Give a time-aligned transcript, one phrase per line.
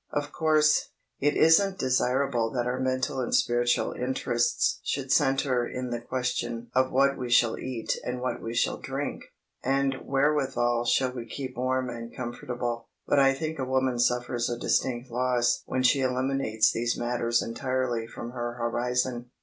[0.09, 6.01] Of course, it isn't desirable that our mental and spiritual interests should centre in the
[6.01, 9.25] question of what we shall eat and what we shall drink,
[9.63, 14.57] and wherewithal shall we keep warm and comfortable, but I think a woman suffers a
[14.57, 19.29] distinct loss when she eliminates these matters entirely from her horizon.